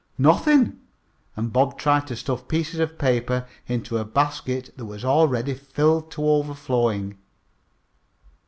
"Nothing," 0.17 0.79
and 1.35 1.53
Bob 1.53 1.77
tried 1.77 2.07
to 2.07 2.15
stuff 2.15 2.47
pieces 2.47 2.79
of 2.79 2.97
paper 2.97 3.47
into 3.67 3.99
a 3.99 4.03
basket 4.03 4.73
that 4.75 4.85
was 4.85 5.05
already 5.05 5.53
filled 5.53 6.09
to 6.13 6.27
overflowing. 6.27 7.19